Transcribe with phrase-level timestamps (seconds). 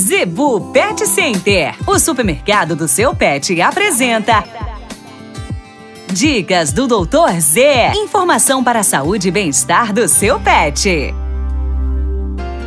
[0.00, 4.42] Zebu Pet Center, o supermercado do seu pet, apresenta.
[6.10, 7.92] Dicas do Doutor Z.
[7.94, 11.14] Informação para a saúde e bem-estar do seu pet.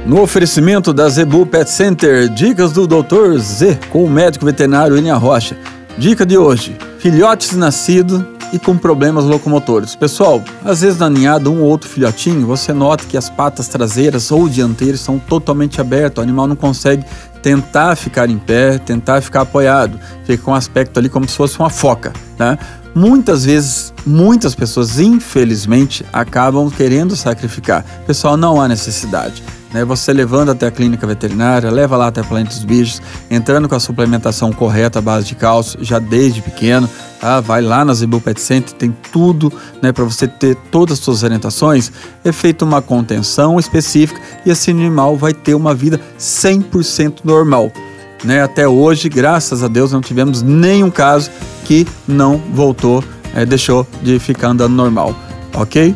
[0.05, 5.17] No oferecimento da Zebu Pet Center, dicas do Doutor Z com o médico veterinário William
[5.17, 5.57] Rocha.
[5.97, 8.23] Dica de hoje: filhotes nascidos
[8.53, 9.95] e com problemas locomotores.
[9.95, 14.31] Pessoal, às vezes na ninhada, um ou outro filhotinho, você nota que as patas traseiras
[14.31, 17.03] ou dianteiras são totalmente abertas, o animal não consegue
[17.41, 21.59] tentar ficar em pé, tentar ficar apoiado, fica com um aspecto ali como se fosse
[21.59, 22.57] uma foca, né?
[22.95, 27.83] Muitas vezes, muitas pessoas, infelizmente, acabam querendo sacrificar.
[28.05, 29.41] Pessoal, não há necessidade
[29.73, 29.83] né?
[29.83, 33.75] Você levando até a clínica veterinária, leva lá até a Planeta dos Bichos, entrando com
[33.75, 36.87] a suplementação correta à base de cálcio, já desde pequeno,
[37.23, 37.39] tá?
[37.39, 39.51] Vai lá na Zebu Pet Center, tem tudo,
[39.81, 41.89] né, para você ter todas as suas orientações.
[42.21, 47.71] É feita uma contenção específica e esse animal vai ter uma vida 100% normal.
[48.25, 51.31] Né, até hoje, graças a Deus, não tivemos nenhum caso
[51.63, 53.01] que não voltou,
[53.33, 55.15] é, deixou de ficar andando normal,
[55.53, 55.95] ok?